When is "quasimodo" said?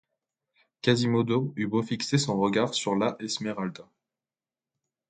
0.81-1.37